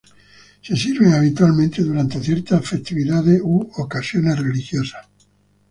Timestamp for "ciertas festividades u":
2.23-3.71